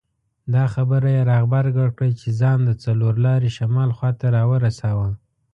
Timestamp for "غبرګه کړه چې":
1.43-2.29